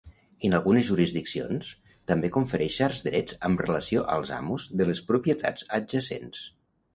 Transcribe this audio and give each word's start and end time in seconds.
En 0.47 0.53
algunes 0.59 0.85
jurisdiccions, 0.85 1.67
també 2.11 2.31
confereix 2.37 2.77
certs 2.81 3.03
drets 3.09 3.37
amb 3.51 3.61
relació 3.65 4.07
als 4.15 4.33
amos 4.39 4.67
de 4.81 4.89
les 4.93 5.03
propietats 5.13 5.69
adjacents. 5.81 6.43